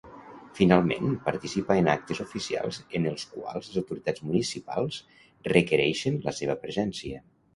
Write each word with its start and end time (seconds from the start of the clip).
Finalment, 0.59 1.09
participa 1.25 1.75
en 1.81 1.89
actes 1.93 2.21
oficials 2.23 2.79
en 2.99 3.05
els 3.11 3.27
quals 3.35 3.69
les 3.69 3.77
autoritats 3.83 4.25
municipals 4.29 4.97
requereixen 5.53 6.21
la 6.29 6.37
seva 6.43 6.57
presència. 6.67 7.23